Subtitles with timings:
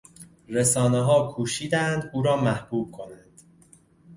[0.49, 3.41] رسانهها کوشیدند او را محبوب کنند.